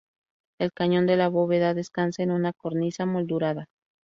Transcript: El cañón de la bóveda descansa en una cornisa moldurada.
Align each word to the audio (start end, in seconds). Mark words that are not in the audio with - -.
El 0.59 0.73
cañón 0.73 1.05
de 1.05 1.15
la 1.15 1.27
bóveda 1.29 1.75
descansa 1.75 2.23
en 2.23 2.31
una 2.31 2.53
cornisa 2.53 3.05
moldurada. 3.05 3.67